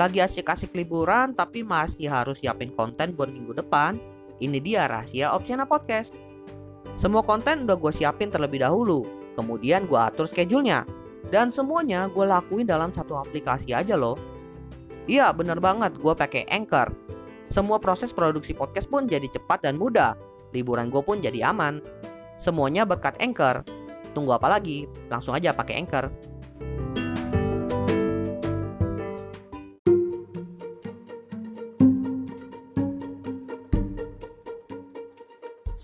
Lagi 0.00 0.24
asik-asik 0.24 0.72
liburan 0.72 1.36
tapi 1.36 1.60
masih 1.60 2.08
harus 2.08 2.40
siapin 2.40 2.72
konten 2.72 3.12
buat 3.12 3.28
minggu 3.28 3.52
depan? 3.52 4.00
Ini 4.40 4.56
dia 4.56 4.88
rahasia 4.88 5.28
Opsiana 5.28 5.68
Podcast. 5.68 6.08
Semua 6.96 7.20
konten 7.20 7.68
udah 7.68 7.76
gue 7.76 7.92
siapin 7.92 8.32
terlebih 8.32 8.64
dahulu, 8.64 9.04
kemudian 9.36 9.84
gue 9.84 10.00
atur 10.00 10.24
schedule-nya. 10.24 10.88
Dan 11.28 11.52
semuanya 11.52 12.08
gue 12.08 12.24
lakuin 12.24 12.64
dalam 12.64 12.96
satu 12.96 13.12
aplikasi 13.20 13.76
aja 13.76 13.92
loh. 13.92 14.16
Iya 15.04 15.36
bener 15.36 15.60
banget, 15.60 15.92
gue 16.00 16.14
pakai 16.16 16.48
Anchor. 16.48 16.88
Semua 17.52 17.76
proses 17.76 18.08
produksi 18.08 18.56
podcast 18.56 18.88
pun 18.88 19.04
jadi 19.04 19.28
cepat 19.28 19.68
dan 19.68 19.76
mudah. 19.76 20.16
Liburan 20.56 20.88
gue 20.88 21.04
pun 21.04 21.20
jadi 21.20 21.52
aman. 21.52 21.84
Semuanya 22.40 22.88
berkat 22.88 23.20
Anchor. 23.20 23.68
Tunggu 24.16 24.32
apa 24.32 24.48
lagi? 24.48 24.88
Langsung 25.12 25.36
aja 25.36 25.52
pakai 25.52 25.76
Anchor. 25.76 26.08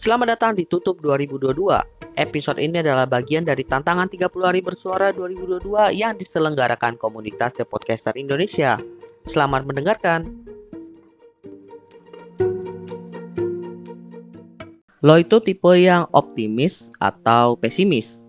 Selamat 0.06 0.38
datang 0.38 0.54
di 0.54 0.62
Tutup 0.70 1.02
2022. 1.02 1.66
Episode 2.14 2.62
ini 2.62 2.78
adalah 2.78 3.10
bagian 3.10 3.42
dari 3.42 3.66
tantangan 3.66 4.06
30 4.06 4.38
hari 4.38 4.62
bersuara 4.62 5.10
2022 5.10 5.66
yang 5.98 6.14
diselenggarakan 6.14 6.94
komunitas 6.94 7.50
The 7.58 7.66
Podcaster 7.66 8.14
Indonesia. 8.14 8.78
Selamat 9.26 9.66
mendengarkan. 9.66 10.30
Lo 15.02 15.18
itu 15.18 15.42
tipe 15.42 15.74
yang 15.74 16.06
optimis 16.14 16.94
atau 17.02 17.58
pesimis? 17.58 18.22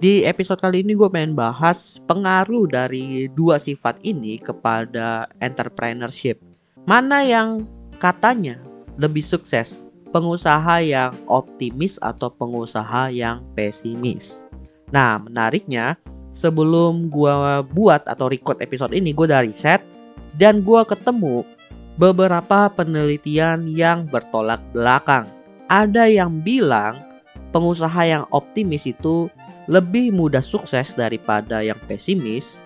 Di 0.00 0.24
episode 0.24 0.64
kali 0.64 0.80
ini 0.80 0.96
gue 0.96 1.12
pengen 1.12 1.36
bahas 1.36 2.00
pengaruh 2.08 2.64
dari 2.64 3.28
dua 3.36 3.60
sifat 3.60 4.00
ini 4.08 4.40
kepada 4.40 5.28
entrepreneurship. 5.44 6.40
Mana 6.88 7.20
yang 7.20 7.68
katanya 8.00 8.56
lebih 8.96 9.20
sukses 9.20 9.89
pengusaha 10.10 10.82
yang 10.82 11.14
optimis 11.30 11.96
atau 12.02 12.30
pengusaha 12.30 13.10
yang 13.10 13.42
pesimis. 13.54 14.42
Nah, 14.90 15.22
menariknya 15.22 15.94
sebelum 16.34 17.10
gua 17.10 17.62
buat 17.62 18.02
atau 18.06 18.30
record 18.30 18.58
episode 18.62 18.94
ini 18.94 19.14
gue 19.14 19.26
dari 19.30 19.54
set 19.54 19.82
dan 20.38 20.62
gua 20.62 20.82
ketemu 20.86 21.46
beberapa 21.98 22.70
penelitian 22.70 23.70
yang 23.70 24.06
bertolak 24.10 24.58
belakang. 24.74 25.26
Ada 25.70 26.10
yang 26.10 26.42
bilang 26.42 26.98
pengusaha 27.54 28.02
yang 28.02 28.24
optimis 28.34 28.86
itu 28.86 29.30
lebih 29.70 30.10
mudah 30.10 30.42
sukses 30.42 30.94
daripada 30.98 31.62
yang 31.62 31.78
pesimis. 31.86 32.58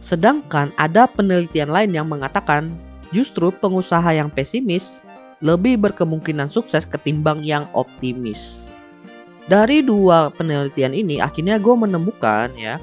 Sedangkan 0.00 0.72
ada 0.80 1.04
penelitian 1.04 1.68
lain 1.68 1.92
yang 1.92 2.08
mengatakan 2.08 2.72
justru 3.12 3.52
pengusaha 3.52 4.06
yang 4.14 4.32
pesimis 4.32 5.02
lebih 5.44 5.76
berkemungkinan 5.80 6.48
sukses 6.48 6.88
ketimbang 6.88 7.44
yang 7.44 7.68
optimis. 7.76 8.64
Dari 9.46 9.84
dua 9.84 10.32
penelitian 10.34 10.90
ini 10.90 11.22
akhirnya 11.22 11.60
gue 11.60 11.74
menemukan 11.76 12.50
ya 12.58 12.82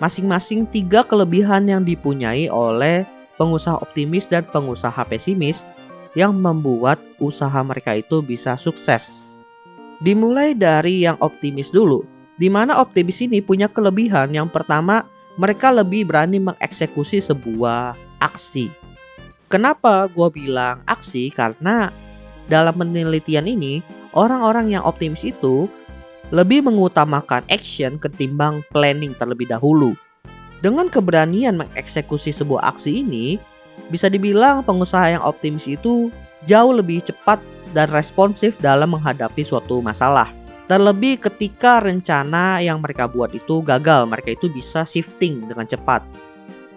masing-masing 0.00 0.64
tiga 0.70 1.04
kelebihan 1.04 1.68
yang 1.68 1.82
dipunyai 1.84 2.48
oleh 2.48 3.04
pengusaha 3.36 3.76
optimis 3.82 4.24
dan 4.24 4.46
pengusaha 4.48 4.98
pesimis 5.04 5.66
yang 6.16 6.32
membuat 6.32 6.96
usaha 7.20 7.60
mereka 7.60 7.98
itu 7.98 8.24
bisa 8.24 8.56
sukses. 8.56 9.28
Dimulai 10.00 10.54
dari 10.54 11.02
yang 11.02 11.18
optimis 11.18 11.68
dulu, 11.74 12.06
di 12.38 12.46
mana 12.46 12.78
optimis 12.78 13.18
ini 13.20 13.42
punya 13.42 13.66
kelebihan 13.66 14.30
yang 14.32 14.48
pertama 14.48 15.04
mereka 15.36 15.70
lebih 15.74 16.06
berani 16.08 16.38
mengeksekusi 16.40 17.22
sebuah 17.22 17.94
aksi 18.22 18.70
Kenapa 19.48 20.04
gue 20.12 20.28
bilang 20.28 20.84
aksi? 20.84 21.32
Karena 21.32 21.88
dalam 22.52 22.76
penelitian 22.76 23.48
ini 23.48 23.80
orang-orang 24.12 24.76
yang 24.76 24.84
optimis 24.84 25.24
itu 25.24 25.64
lebih 26.28 26.60
mengutamakan 26.68 27.40
action 27.48 27.96
ketimbang 27.96 28.60
planning 28.76 29.16
terlebih 29.16 29.48
dahulu. 29.48 29.96
Dengan 30.60 30.92
keberanian 30.92 31.56
mengeksekusi 31.56 32.28
sebuah 32.28 32.76
aksi 32.76 33.00
ini, 33.00 33.40
bisa 33.88 34.12
dibilang 34.12 34.60
pengusaha 34.60 35.16
yang 35.16 35.24
optimis 35.24 35.64
itu 35.64 36.12
jauh 36.44 36.76
lebih 36.76 37.00
cepat 37.08 37.40
dan 37.72 37.88
responsif 37.88 38.52
dalam 38.60 38.92
menghadapi 38.92 39.40
suatu 39.48 39.80
masalah. 39.80 40.28
Terlebih 40.68 41.24
ketika 41.24 41.80
rencana 41.80 42.60
yang 42.60 42.84
mereka 42.84 43.08
buat 43.08 43.32
itu 43.32 43.64
gagal, 43.64 44.04
mereka 44.04 44.36
itu 44.36 44.52
bisa 44.52 44.84
shifting 44.84 45.40
dengan 45.48 45.64
cepat. 45.64 46.04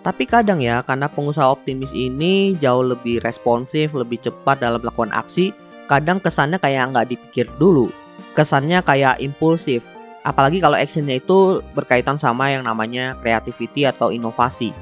Tapi 0.01 0.25
kadang 0.25 0.57
ya, 0.65 0.81
karena 0.81 1.05
pengusaha 1.05 1.45
optimis 1.45 1.93
ini 1.93 2.57
jauh 2.57 2.81
lebih 2.81 3.21
responsif, 3.21 3.93
lebih 3.93 4.17
cepat 4.17 4.57
dalam 4.57 4.81
melakukan 4.81 5.13
aksi, 5.13 5.53
kadang 5.85 6.17
kesannya 6.17 6.57
kayak 6.57 6.89
nggak 6.89 7.13
dipikir 7.13 7.45
dulu. 7.61 7.93
Kesannya 8.33 8.81
kayak 8.81 9.21
impulsif. 9.21 9.85
Apalagi 10.25 10.57
kalau 10.57 10.77
actionnya 10.77 11.21
itu 11.21 11.61
berkaitan 11.77 12.17
sama 12.17 12.49
yang 12.49 12.65
namanya 12.65 13.13
creativity 13.21 13.85
atau 13.85 14.09
inovasi. 14.09 14.73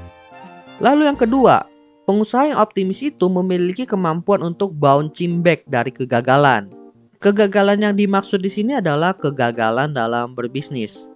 Lalu 0.80 1.12
yang 1.12 1.18
kedua, 1.20 1.68
pengusaha 2.08 2.56
yang 2.56 2.60
optimis 2.60 3.04
itu 3.04 3.28
memiliki 3.28 3.84
kemampuan 3.84 4.40
untuk 4.40 4.72
bouncing 4.72 5.44
back 5.44 5.68
dari 5.68 5.92
kegagalan. 5.92 6.72
Kegagalan 7.20 7.84
yang 7.84 7.94
dimaksud 8.00 8.40
di 8.40 8.48
sini 8.48 8.80
adalah 8.80 9.12
kegagalan 9.12 9.92
dalam 9.92 10.32
berbisnis. 10.32 11.09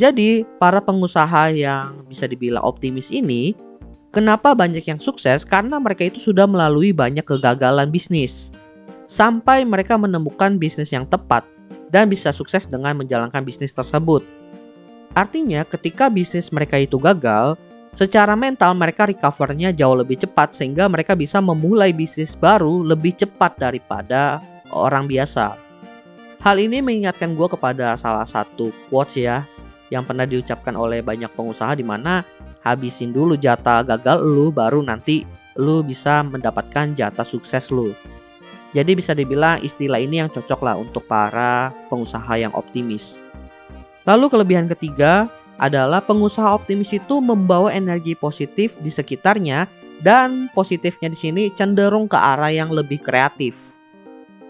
Jadi, 0.00 0.48
para 0.56 0.80
pengusaha 0.80 1.52
yang 1.52 2.08
bisa 2.08 2.24
dibilang 2.24 2.64
optimis 2.64 3.12
ini, 3.12 3.52
kenapa 4.16 4.56
banyak 4.56 4.80
yang 4.88 4.96
sukses? 4.96 5.44
Karena 5.44 5.76
mereka 5.76 6.08
itu 6.08 6.16
sudah 6.16 6.48
melalui 6.48 6.88
banyak 6.96 7.20
kegagalan 7.20 7.92
bisnis. 7.92 8.48
Sampai 9.12 9.60
mereka 9.60 10.00
menemukan 10.00 10.56
bisnis 10.56 10.88
yang 10.88 11.04
tepat 11.04 11.44
dan 11.92 12.08
bisa 12.08 12.32
sukses 12.32 12.64
dengan 12.64 12.96
menjalankan 12.96 13.44
bisnis 13.44 13.76
tersebut. 13.76 14.24
Artinya, 15.12 15.68
ketika 15.68 16.08
bisnis 16.08 16.48
mereka 16.48 16.80
itu 16.80 16.96
gagal, 16.96 17.60
secara 17.92 18.32
mental 18.32 18.72
mereka 18.72 19.04
recovernya 19.04 19.68
jauh 19.76 20.00
lebih 20.00 20.16
cepat 20.16 20.56
sehingga 20.56 20.88
mereka 20.88 21.12
bisa 21.12 21.44
memulai 21.44 21.92
bisnis 21.92 22.32
baru 22.32 22.80
lebih 22.88 23.20
cepat 23.20 23.60
daripada 23.60 24.40
orang 24.72 25.04
biasa. 25.04 25.60
Hal 26.40 26.56
ini 26.56 26.80
mengingatkan 26.80 27.36
gue 27.36 27.52
kepada 27.52 28.00
salah 28.00 28.24
satu 28.24 28.72
quotes 28.88 29.20
ya 29.20 29.44
yang 29.90 30.06
pernah 30.06 30.24
diucapkan 30.24 30.74
oleh 30.78 31.02
banyak 31.02 31.30
pengusaha 31.34 31.74
di 31.74 31.84
mana 31.84 32.22
habisin 32.62 33.10
dulu 33.10 33.34
jatah 33.34 33.82
gagal 33.82 34.22
lu 34.22 34.54
baru 34.54 34.80
nanti 34.80 35.26
lu 35.58 35.82
bisa 35.82 36.22
mendapatkan 36.22 36.94
jatah 36.94 37.26
sukses 37.26 37.68
lu. 37.68 37.92
Jadi 38.70 38.94
bisa 38.94 39.12
dibilang 39.18 39.58
istilah 39.60 39.98
ini 39.98 40.22
yang 40.22 40.30
cocok 40.30 40.60
lah 40.62 40.78
untuk 40.78 41.02
para 41.10 41.74
pengusaha 41.90 42.38
yang 42.38 42.54
optimis. 42.54 43.18
Lalu 44.06 44.30
kelebihan 44.30 44.70
ketiga 44.70 45.26
adalah 45.58 46.00
pengusaha 46.00 46.54
optimis 46.54 46.94
itu 46.94 47.18
membawa 47.18 47.74
energi 47.74 48.14
positif 48.14 48.78
di 48.80 48.88
sekitarnya 48.88 49.66
dan 50.00 50.48
positifnya 50.56 51.12
di 51.12 51.18
sini 51.18 51.42
cenderung 51.52 52.08
ke 52.08 52.16
arah 52.16 52.48
yang 52.48 52.72
lebih 52.72 53.02
kreatif. 53.02 53.69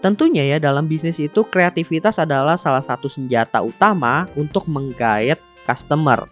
Tentunya 0.01 0.41
ya 0.49 0.57
dalam 0.57 0.89
bisnis 0.89 1.21
itu 1.21 1.45
kreativitas 1.45 2.17
adalah 2.17 2.57
salah 2.57 2.81
satu 2.81 3.05
senjata 3.05 3.61
utama 3.61 4.25
untuk 4.33 4.65
menggait 4.65 5.37
customer. 5.69 6.25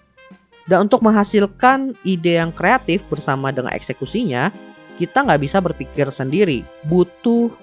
Dan 0.66 0.90
untuk 0.90 1.06
menghasilkan 1.06 1.94
ide 2.02 2.42
yang 2.42 2.50
kreatif 2.50 3.06
bersama 3.10 3.54
dengan 3.54 3.70
eksekusinya, 3.74 4.50
kita 4.98 5.22
nggak 5.22 5.42
bisa 5.42 5.62
berpikir 5.62 6.10
sendiri, 6.10 6.66
butuh 6.90 7.54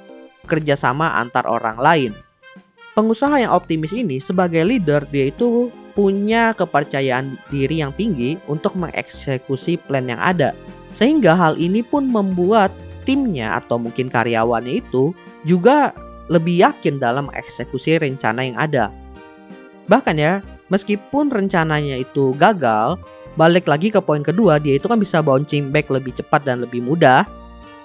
kerjasama 0.47 1.19
antar 1.19 1.43
orang 1.51 1.79
lain. 1.79 2.13
Pengusaha 2.95 3.43
yang 3.43 3.53
optimis 3.53 3.93
ini 3.93 4.23
sebagai 4.23 4.63
leader 4.63 5.05
dia 5.11 5.29
itu 5.29 5.69
punya 5.93 6.55
kepercayaan 6.55 7.35
diri 7.51 7.83
yang 7.83 7.91
tinggi 7.93 8.39
untuk 8.47 8.79
mengeksekusi 8.79 9.77
plan 9.91 10.07
yang 10.07 10.23
ada. 10.23 10.55
Sehingga 10.97 11.37
hal 11.37 11.61
ini 11.61 11.85
pun 11.85 12.09
membuat 12.09 12.73
timnya 13.07 13.63
atau 13.63 13.79
mungkin 13.79 14.11
karyawannya 14.11 14.83
itu 14.83 15.15
juga 15.47 15.95
lebih 16.27 16.67
yakin 16.67 16.99
dalam 16.99 17.31
eksekusi 17.33 18.03
rencana 18.03 18.43
yang 18.43 18.59
ada. 18.59 18.91
Bahkan 19.87 20.19
ya, 20.19 20.43
meskipun 20.69 21.31
rencananya 21.31 22.03
itu 22.03 22.35
gagal, 22.35 22.99
balik 23.39 23.71
lagi 23.71 23.95
ke 23.95 24.03
poin 24.03 24.27
kedua, 24.27 24.59
dia 24.59 24.75
itu 24.75 24.91
kan 24.91 24.99
bisa 24.99 25.23
bouncing 25.23 25.71
back 25.71 25.87
lebih 25.87 26.11
cepat 26.19 26.43
dan 26.43 26.67
lebih 26.67 26.83
mudah. 26.83 27.23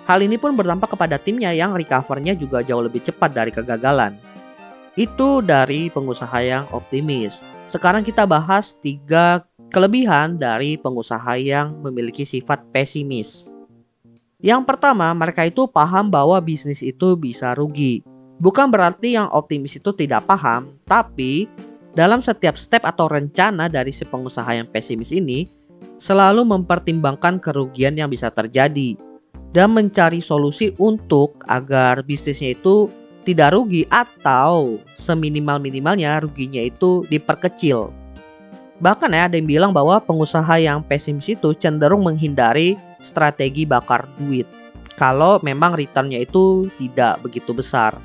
Hal 0.09 0.25
ini 0.25 0.41
pun 0.41 0.57
berdampak 0.57 0.97
kepada 0.97 1.21
timnya 1.21 1.53
yang 1.53 1.77
recovernya 1.77 2.33
juga 2.33 2.65
jauh 2.65 2.81
lebih 2.81 3.06
cepat 3.06 3.38
dari 3.38 3.53
kegagalan. 3.53 4.17
Itu 4.97 5.45
dari 5.45 5.94
pengusaha 5.94 6.41
yang 6.41 6.65
optimis. 6.74 7.38
Sekarang 7.69 8.01
kita 8.01 8.25
bahas 8.25 8.75
tiga 8.81 9.45
kelebihan 9.71 10.35
dari 10.35 10.75
pengusaha 10.75 11.38
yang 11.39 11.79
memiliki 11.79 12.27
sifat 12.27 12.65
pesimis. 12.74 13.50
Yang 14.41 14.65
pertama, 14.65 15.13
mereka 15.13 15.45
itu 15.45 15.69
paham 15.69 16.09
bahwa 16.09 16.38
bisnis 16.41 16.81
itu 16.81 17.13
bisa 17.13 17.53
rugi. 17.53 18.01
Bukan 18.41 18.73
berarti 18.73 19.13
yang 19.13 19.29
optimis 19.29 19.77
itu 19.77 19.93
tidak 19.93 20.25
paham, 20.25 20.73
tapi 20.89 21.45
dalam 21.93 22.25
setiap 22.25 22.57
step 22.57 22.81
atau 22.81 23.05
rencana 23.05 23.69
dari 23.69 23.93
si 23.93 24.01
pengusaha 24.01 24.49
yang 24.49 24.65
pesimis 24.65 25.13
ini 25.13 25.45
selalu 26.01 26.41
mempertimbangkan 26.41 27.38
kerugian 27.38 27.93
yang 27.93 28.09
bisa 28.09 28.33
terjadi. 28.33 28.97
dan 29.51 29.75
mencari 29.75 30.23
solusi 30.23 30.71
untuk 30.79 31.35
agar 31.51 32.07
bisnisnya 32.07 32.55
itu 32.55 32.88
tidak 33.27 33.53
rugi 33.53 33.85
atau 33.91 34.79
seminimal-minimalnya 34.97 36.23
ruginya 36.23 36.63
itu 36.63 37.05
diperkecil. 37.11 37.91
Bahkan 38.81 39.13
ya 39.13 39.29
ada 39.29 39.37
yang 39.37 39.45
bilang 39.45 39.71
bahwa 39.71 40.01
pengusaha 40.01 40.57
yang 40.57 40.81
pesimis 40.81 41.37
itu 41.37 41.53
cenderung 41.53 42.01
menghindari 42.01 42.75
strategi 43.05 43.65
bakar 43.65 44.09
duit 44.17 44.49
kalau 45.01 45.41
memang 45.41 45.73
returnnya 45.73 46.21
itu 46.21 46.69
tidak 46.77 47.17
begitu 47.25 47.57
besar. 47.57 47.97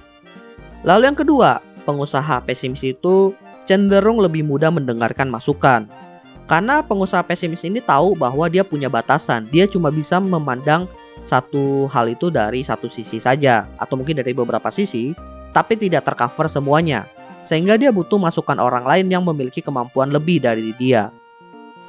Lalu 0.80 1.12
yang 1.12 1.18
kedua, 1.18 1.60
pengusaha 1.84 2.40
pesimis 2.44 2.80
itu 2.84 3.36
cenderung 3.68 4.16
lebih 4.16 4.40
mudah 4.40 4.72
mendengarkan 4.72 5.28
masukan. 5.28 5.84
Karena 6.46 6.78
pengusaha 6.80 7.26
pesimis 7.26 7.66
ini 7.66 7.82
tahu 7.82 8.16
bahwa 8.16 8.46
dia 8.46 8.62
punya 8.62 8.86
batasan, 8.88 9.50
dia 9.52 9.68
cuma 9.68 9.92
bisa 9.92 10.22
memandang 10.22 10.88
satu 11.26 11.90
hal 11.90 12.06
itu 12.06 12.30
dari 12.30 12.62
satu 12.62 12.86
sisi 12.86 13.18
saja 13.18 13.66
atau 13.82 13.98
mungkin 13.98 14.22
dari 14.22 14.30
beberapa 14.30 14.70
sisi, 14.70 15.10
tapi 15.50 15.74
tidak 15.74 16.06
tercover 16.06 16.46
semuanya. 16.46 17.04
Sehingga 17.46 17.78
dia 17.78 17.94
butuh 17.94 18.18
masukan 18.18 18.58
orang 18.58 18.82
lain 18.82 19.06
yang 19.06 19.22
memiliki 19.22 19.62
kemampuan 19.62 20.10
lebih 20.10 20.42
dari 20.42 20.74
dia. 20.74 21.14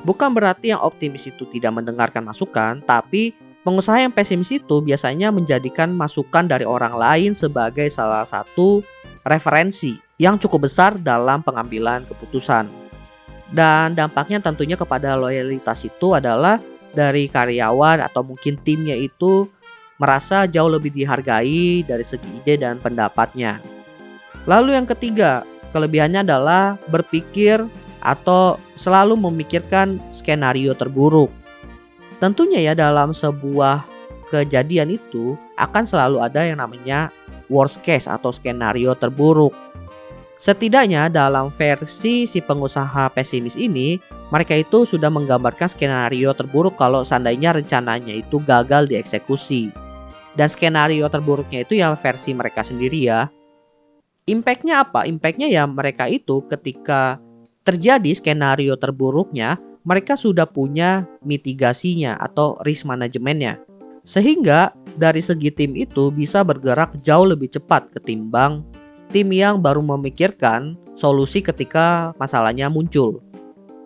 Bukan 0.05 0.31
berarti 0.37 0.69
yang 0.69 0.79
optimis 0.85 1.25
itu 1.25 1.49
tidak 1.49 1.81
mendengarkan 1.81 2.21
masukan, 2.21 2.79
tapi 2.85 3.33
pengusaha 3.65 4.05
yang 4.05 4.13
pesimis 4.13 4.53
itu 4.53 4.79
biasanya 4.79 5.33
menjadikan 5.33 5.89
masukan 5.89 6.45
dari 6.45 6.63
orang 6.63 6.93
lain 6.93 7.33
sebagai 7.33 7.89
salah 7.89 8.23
satu 8.23 8.85
referensi 9.25 9.97
yang 10.21 10.37
cukup 10.37 10.69
besar 10.69 10.93
dalam 11.01 11.41
pengambilan 11.41 12.05
keputusan. 12.05 12.69
Dan 13.49 13.97
dampaknya 13.97 14.43
tentunya 14.43 14.77
kepada 14.77 15.17
loyalitas 15.17 15.81
itu 15.81 16.13
adalah 16.13 16.61
dari 16.93 17.25
karyawan 17.27 18.03
atau 18.05 18.21
mungkin 18.21 18.59
timnya 18.61 18.95
itu 18.95 19.49
merasa 19.97 20.45
jauh 20.45 20.69
lebih 20.69 20.93
dihargai 20.93 21.81
dari 21.81 22.05
segi 22.05 22.37
ide 22.37 22.61
dan 22.61 22.77
pendapatnya. 22.77 23.76
Lalu 24.47 24.79
yang 24.79 24.87
ketiga, 24.87 25.43
kelebihannya 25.75 26.23
adalah 26.23 26.79
berpikir 26.87 27.67
atau 27.99 28.55
selalu 28.79 29.19
memikirkan 29.19 29.99
skenario 30.15 30.71
terburuk. 30.71 31.27
Tentunya 32.23 32.71
ya 32.71 32.73
dalam 32.73 33.11
sebuah 33.11 33.83
kejadian 34.31 34.95
itu 34.95 35.35
akan 35.59 35.83
selalu 35.83 36.23
ada 36.23 36.47
yang 36.47 36.63
namanya 36.63 37.11
worst 37.51 37.79
case 37.83 38.07
atau 38.07 38.31
skenario 38.31 38.95
terburuk. 38.95 39.51
Setidaknya 40.37 41.09
dalam 41.09 41.49
versi 41.51 42.29
si 42.29 42.39
pengusaha 42.39 43.09
pesimis 43.11 43.57
ini, 43.57 43.97
mereka 44.29 44.53
itu 44.55 44.85
sudah 44.85 45.09
menggambarkan 45.09 45.67
skenario 45.73 46.31
terburuk 46.31 46.77
kalau 46.77 47.01
seandainya 47.01 47.57
rencananya 47.57 48.13
itu 48.13 48.39
gagal 48.45 48.85
dieksekusi. 48.87 49.73
Dan 50.37 50.47
skenario 50.47 51.09
terburuknya 51.09 51.65
itu 51.65 51.81
ya 51.81 51.91
versi 51.97 52.37
mereka 52.37 52.61
sendiri 52.61 52.99
ya. 53.01 53.27
Impactnya 54.27 54.83
apa? 54.83 55.07
Impactnya 55.07 55.47
ya 55.47 55.63
mereka 55.63 56.11
itu 56.11 56.43
ketika 56.51 57.15
terjadi 57.63 58.11
skenario 58.11 58.75
terburuknya, 58.75 59.55
mereka 59.87 60.19
sudah 60.19 60.43
punya 60.43 61.07
mitigasinya 61.23 62.19
atau 62.19 62.59
risk 62.67 62.83
manajemennya. 62.83 63.55
Sehingga 64.03 64.75
dari 64.99 65.23
segi 65.23 65.47
tim 65.51 65.79
itu 65.79 66.11
bisa 66.11 66.43
bergerak 66.43 66.99
jauh 67.07 67.23
lebih 67.23 67.55
cepat 67.55 67.87
ketimbang 67.95 68.67
tim 69.15 69.31
yang 69.31 69.63
baru 69.63 69.79
memikirkan 69.79 70.75
solusi 70.99 71.39
ketika 71.39 72.11
masalahnya 72.19 72.67
muncul. 72.67 73.23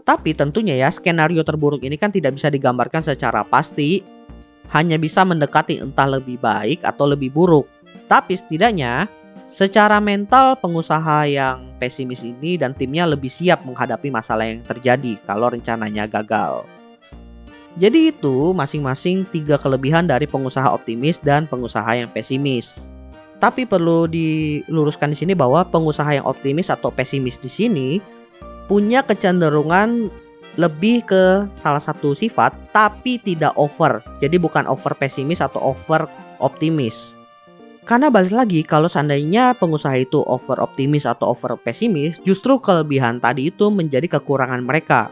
Tapi 0.01 0.33
tentunya 0.33 0.73
ya 0.73 0.89
skenario 0.89 1.45
terburuk 1.45 1.85
ini 1.85 2.01
kan 2.01 2.09
tidak 2.09 2.41
bisa 2.41 2.49
digambarkan 2.49 3.05
secara 3.05 3.45
pasti, 3.45 4.01
hanya 4.73 4.97
bisa 4.97 5.21
mendekati 5.21 5.77
entah 5.77 6.09
lebih 6.09 6.41
baik 6.41 6.81
atau 6.81 7.05
lebih 7.05 7.29
buruk. 7.29 7.69
Tapi 8.09 8.33
setidaknya 8.33 9.05
secara 9.51 9.99
mental 9.99 10.55
pengusaha 10.57 11.27
yang 11.27 11.75
pesimis 11.77 12.23
ini 12.23 12.55
dan 12.55 12.71
timnya 12.71 13.03
lebih 13.03 13.29
siap 13.29 13.67
menghadapi 13.67 14.07
masalah 14.07 14.47
yang 14.47 14.63
terjadi 14.63 15.19
kalau 15.27 15.51
rencananya 15.51 16.07
gagal. 16.07 16.63
Jadi 17.79 18.11
itu 18.11 18.51
masing-masing 18.51 19.23
tiga 19.31 19.55
kelebihan 19.55 20.03
dari 20.03 20.27
pengusaha 20.27 20.67
optimis 20.75 21.19
dan 21.23 21.47
pengusaha 21.47 21.87
yang 21.95 22.11
pesimis. 22.11 22.87
Tapi 23.39 23.63
perlu 23.63 24.11
diluruskan 24.11 25.15
di 25.15 25.17
sini 25.17 25.33
bahwa 25.33 25.63
pengusaha 25.63 26.19
yang 26.19 26.27
optimis 26.27 26.67
atau 26.67 26.91
pesimis 26.91 27.39
di 27.39 27.47
sini 27.47 27.89
punya 28.67 29.01
kecenderungan 29.01 30.11
lebih 30.59 31.07
ke 31.07 31.47
salah 31.55 31.79
satu 31.79 32.11
sifat 32.11 32.51
tapi 32.75 33.17
tidak 33.23 33.55
over. 33.55 34.03
Jadi 34.19 34.35
bukan 34.35 34.67
over 34.67 34.91
pesimis 34.99 35.39
atau 35.39 35.73
over 35.73 36.11
optimis. 36.43 37.20
Karena 37.81 38.13
balik 38.13 38.29
lagi 38.29 38.61
kalau 38.61 38.85
seandainya 38.85 39.57
pengusaha 39.57 39.97
itu 39.97 40.21
over 40.29 40.61
optimis 40.61 41.09
atau 41.09 41.33
over 41.33 41.57
pesimis, 41.57 42.21
justru 42.21 42.61
kelebihan 42.61 43.17
tadi 43.17 43.49
itu 43.49 43.73
menjadi 43.73 44.05
kekurangan 44.05 44.61
mereka. 44.61 45.09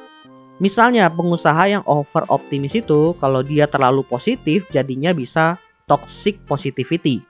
Misalnya 0.62 1.10
pengusaha 1.10 1.66
yang 1.66 1.84
over 1.90 2.30
optimis 2.30 2.78
itu 2.78 3.18
kalau 3.18 3.42
dia 3.42 3.66
terlalu 3.66 4.06
positif 4.06 4.70
jadinya 4.70 5.16
bisa 5.16 5.58
toxic 5.90 6.38
positivity. 6.46 7.26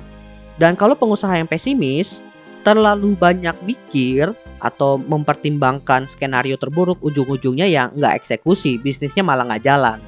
Dan 0.60 0.76
kalau 0.76 0.98
pengusaha 0.98 1.40
yang 1.40 1.48
pesimis, 1.48 2.20
terlalu 2.68 3.16
banyak 3.16 3.56
mikir 3.64 4.36
atau 4.60 5.00
mempertimbangkan 5.00 6.04
skenario 6.12 6.60
terburuk 6.60 7.00
ujung-ujungnya 7.00 7.64
yang 7.64 7.96
nggak 7.96 8.20
eksekusi, 8.20 8.76
bisnisnya 8.76 9.24
malah 9.24 9.48
nggak 9.48 9.64
jalan. 9.64 10.04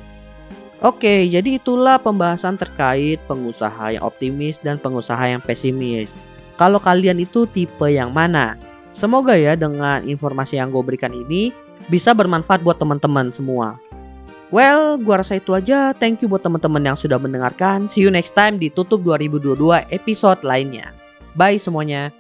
Oke, 0.82 1.30
jadi 1.30 1.62
itulah 1.62 2.02
pembahasan 2.02 2.58
terkait 2.58 3.22
pengusaha 3.30 3.94
yang 3.94 4.02
optimis 4.02 4.58
dan 4.66 4.82
pengusaha 4.82 5.22
yang 5.30 5.38
pesimis. 5.38 6.10
Kalau 6.58 6.82
kalian 6.82 7.22
itu 7.22 7.46
tipe 7.46 7.86
yang 7.86 8.10
mana? 8.10 8.58
Semoga 8.98 9.38
ya 9.38 9.54
dengan 9.54 10.02
informasi 10.02 10.58
yang 10.58 10.74
gue 10.74 10.82
berikan 10.82 11.14
ini 11.14 11.54
bisa 11.86 12.18
bermanfaat 12.18 12.66
buat 12.66 12.82
teman-teman 12.82 13.30
semua. 13.30 13.78
Well, 14.52 15.00
gua 15.00 15.24
rasa 15.24 15.40
itu 15.40 15.56
aja. 15.56 15.96
Thank 15.96 16.20
you 16.20 16.28
buat 16.28 16.44
teman-teman 16.44 16.84
yang 16.84 17.00
sudah 17.00 17.16
mendengarkan. 17.16 17.88
See 17.88 18.04
you 18.04 18.12
next 18.12 18.36
time 18.36 18.60
di 18.60 18.68
Tutup 18.68 19.00
2022 19.00 19.56
episode 19.96 20.44
lainnya. 20.44 20.92
Bye 21.40 21.56
semuanya. 21.56 22.12